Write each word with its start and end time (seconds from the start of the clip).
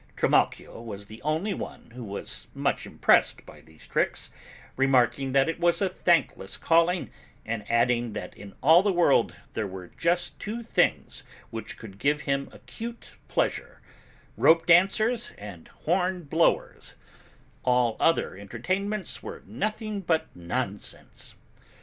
Trimalchio 0.15 0.81
was 0.81 1.05
the 1.05 1.21
only 1.21 1.53
one 1.53 1.91
who 1.91 2.03
was 2.03 2.47
much 2.55 2.87
impressed 2.87 3.45
by 3.45 3.61
these 3.61 3.85
tricks, 3.85 4.31
remarking 4.75 5.31
that 5.33 5.47
it 5.47 5.59
was 5.59 5.79
a 5.79 5.89
thankless 5.89 6.57
calling 6.57 7.11
and 7.45 7.69
adding 7.69 8.13
that 8.13 8.35
in 8.35 8.55
all 8.63 8.81
the 8.81 8.91
world 8.91 9.35
there 9.53 9.67
were 9.67 9.89
just 9.99 10.39
two 10.39 10.63
things 10.63 11.23
which 11.51 11.77
could 11.77 11.99
give 11.99 12.21
him 12.21 12.49
acute 12.51 13.11
pleasure, 13.27 13.79
rope 14.37 14.65
dancers 14.65 15.33
and 15.37 15.67
horn 15.67 16.23
blowers; 16.23 16.95
all 17.61 17.95
other 17.99 18.35
entertainments 18.35 19.21
were 19.21 19.43
nothing 19.45 19.99
but 20.01 20.35
nonsense. 20.35 21.35